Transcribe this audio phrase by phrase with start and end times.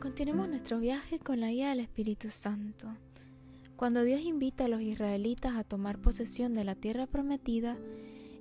[0.00, 2.88] Continuemos nuestro viaje con la guía del Espíritu Santo.
[3.76, 7.76] Cuando Dios invita a los israelitas a tomar posesión de la tierra prometida,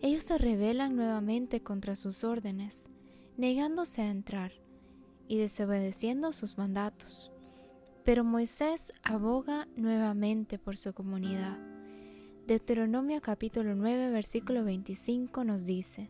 [0.01, 2.89] ellos se rebelan nuevamente contra sus órdenes,
[3.35, 4.53] negándose a entrar
[5.27, 7.29] y desobedeciendo sus mandatos.
[8.05, 11.57] Pero Moisés aboga nuevamente por su comunidad.
[12.47, 16.09] Deuteronomio capítulo 9 versículo 25 nos dice,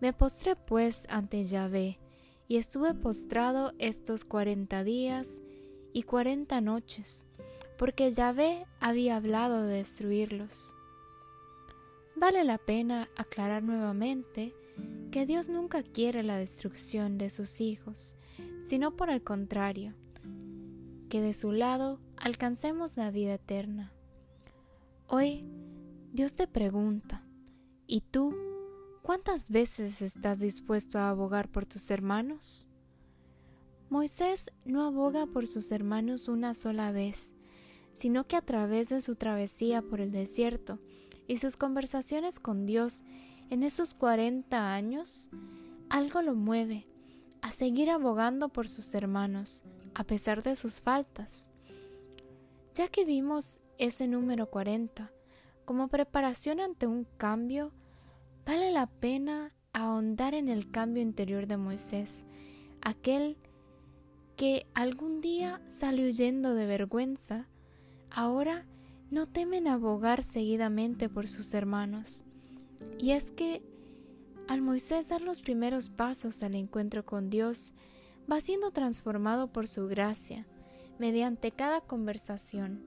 [0.00, 1.98] Me postré pues ante Yahvé,
[2.48, 5.40] y estuve postrado estos cuarenta días
[5.92, 7.26] y cuarenta noches,
[7.78, 10.74] porque Yahvé había hablado de destruirlos.
[12.16, 14.54] Vale la pena aclarar nuevamente
[15.10, 18.16] que Dios nunca quiere la destrucción de sus hijos,
[18.62, 19.94] sino por el contrario,
[21.08, 23.92] que de su lado alcancemos la vida eterna.
[25.06, 25.44] Hoy
[26.12, 27.24] Dios te pregunta,
[27.86, 28.34] ¿y tú
[29.04, 32.66] cuántas veces estás dispuesto a abogar por tus hermanos?
[33.90, 37.34] Moisés no aboga por sus hermanos una sola vez,
[37.92, 40.78] sino que a través de su travesía por el desierto
[41.26, 43.02] y sus conversaciones con Dios
[43.50, 45.28] en esos cuarenta años,
[45.90, 46.86] algo lo mueve
[47.42, 51.50] a seguir abogando por sus hermanos, a pesar de sus faltas.
[52.74, 55.12] Ya que vimos ese número 40
[55.66, 57.70] como preparación ante un cambio,
[58.46, 62.26] vale la pena ahondar en el cambio interior de Moisés,
[62.80, 63.36] aquel
[64.36, 67.48] que algún día salió huyendo de vergüenza,
[68.10, 68.66] ahora
[69.10, 72.24] no temen abogar seguidamente por sus hermanos.
[72.98, 73.62] Y es que
[74.48, 77.74] al Moisés dar los primeros pasos al encuentro con Dios,
[78.30, 80.46] va siendo transformado por su gracia,
[80.98, 82.84] mediante cada conversación,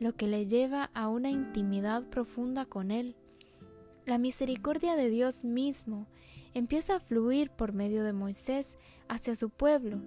[0.00, 3.16] lo que le lleva a una intimidad profunda con Él.
[4.06, 6.06] La misericordia de Dios mismo
[6.52, 8.76] empieza a fluir por medio de Moisés
[9.08, 10.00] hacia su pueblo,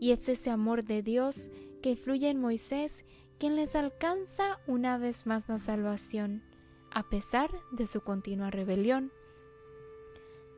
[0.00, 1.50] y es ese amor de Dios
[1.82, 3.04] que fluye en Moisés
[3.38, 6.42] quien les alcanza una vez más la salvación,
[6.90, 9.12] a pesar de su continua rebelión.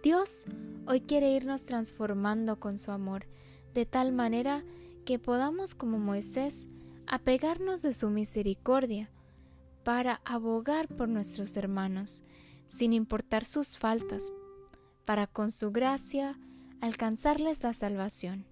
[0.02, 0.46] Dios
[0.86, 3.26] hoy quiere irnos transformando con su amor,
[3.74, 4.64] de tal manera
[5.04, 6.68] que podamos, como Moisés,
[7.06, 9.10] apegarnos de su misericordia,
[9.82, 12.22] para abogar por nuestros hermanos,
[12.70, 14.32] sin importar sus faltas,
[15.04, 16.38] para con su gracia
[16.80, 18.46] alcanzarles la salvación.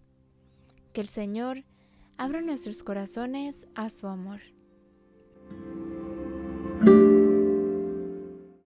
[0.93, 1.65] Que el Señor
[2.17, 4.41] abra nuestros corazones a su amor.